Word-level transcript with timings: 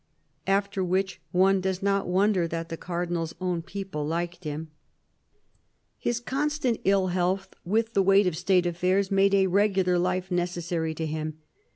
"After 0.47 0.83
which 0.83 1.21
one 1.31 1.61
does 1.61 1.83
not 1.83 2.07
wonder 2.07 2.47
that 2.47 2.69
the 2.69 2.75
Cardinal's 2.75 3.35
own 3.39 3.61
people 3.61 4.03
liked 4.03 4.45
him. 4.45 4.71
His 5.99 6.19
constant 6.19 6.79
ill 6.85 7.09
health, 7.09 7.53
with 7.63 7.93
the 7.93 8.01
weight 8.01 8.25
of 8.25 8.35
State 8.35 8.65
af^irs, 8.65 9.11
made 9.11 9.35
a 9.35 9.45
regular 9.45 9.99
life 9.99 10.31
necessary 10.31 10.95
to 10.95 11.05
him. 11.05 11.37